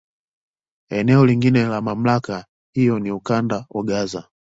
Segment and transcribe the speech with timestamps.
[0.99, 4.27] Eneo lingine la MamlakA hiyo ni Ukanda wa Gaza.